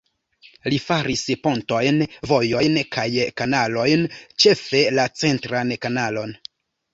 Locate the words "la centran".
5.01-5.77